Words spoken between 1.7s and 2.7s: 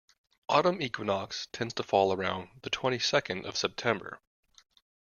to fall around